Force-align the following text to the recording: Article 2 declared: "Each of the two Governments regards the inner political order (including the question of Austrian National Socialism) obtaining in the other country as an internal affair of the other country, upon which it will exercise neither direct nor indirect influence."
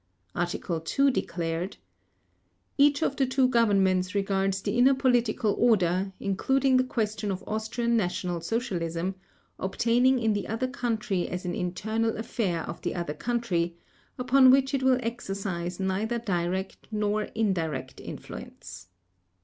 Article 0.33 0.79
2 0.79 1.11
declared: 1.11 1.77
"Each 2.75 3.03
of 3.03 3.17
the 3.17 3.27
two 3.27 3.47
Governments 3.47 4.15
regards 4.15 4.59
the 4.59 4.75
inner 4.75 4.95
political 4.95 5.53
order 5.59 6.11
(including 6.19 6.77
the 6.77 6.83
question 6.83 7.29
of 7.29 7.43
Austrian 7.45 7.97
National 7.97 8.41
Socialism) 8.41 9.13
obtaining 9.59 10.17
in 10.17 10.33
the 10.33 10.47
other 10.47 10.67
country 10.67 11.27
as 11.29 11.45
an 11.45 11.53
internal 11.53 12.17
affair 12.17 12.63
of 12.63 12.81
the 12.81 12.95
other 12.95 13.13
country, 13.13 13.77
upon 14.17 14.49
which 14.49 14.73
it 14.73 14.81
will 14.81 14.97
exercise 15.03 15.79
neither 15.79 16.17
direct 16.17 16.87
nor 16.89 17.25
indirect 17.35 17.99
influence." 18.01 18.87